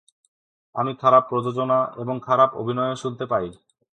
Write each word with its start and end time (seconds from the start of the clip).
আমি 0.75 0.91
খারাপ 1.01 1.23
প্রযোজনা 1.29 1.77
আর 1.91 2.19
খারাপ 2.19 2.49
অভিনয়ও 2.55 2.95
শুনতে 2.95 3.25
পাই। 3.25 3.45